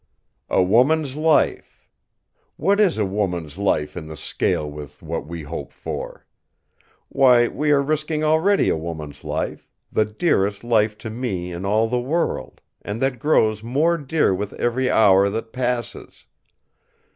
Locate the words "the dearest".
9.91-10.63